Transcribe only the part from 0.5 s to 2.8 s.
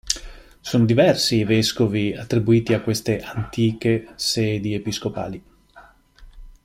Sono diversi i vescovi attribuiti